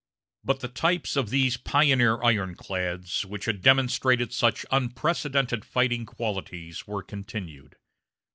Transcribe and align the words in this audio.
But 0.43 0.61
the 0.61 0.67
types 0.67 1.15
of 1.15 1.29
these 1.29 1.57
pioneer 1.57 2.23
ironclads, 2.23 3.23
which 3.23 3.45
had 3.45 3.61
demonstrated 3.61 4.33
such 4.33 4.65
unprecedented 4.71 5.63
fighting 5.63 6.07
qualities, 6.07 6.87
were 6.87 7.03
continued. 7.03 7.75